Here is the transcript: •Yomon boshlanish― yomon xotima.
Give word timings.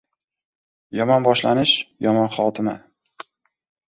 •Yomon 0.99 1.27
boshlanish― 1.27 1.73
yomon 2.05 2.31
xotima. 2.37 2.73